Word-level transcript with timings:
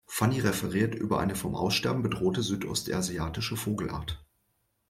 Fanny 0.07 0.39
referiert 0.39 0.95
über 0.95 1.19
eine 1.19 1.35
vom 1.35 1.53
Aussterben 1.53 2.01
bedrohte 2.01 2.41
südostasiatische 2.41 3.55
Vogelart. 3.55 4.25